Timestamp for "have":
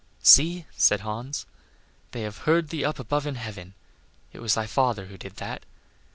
2.23-2.39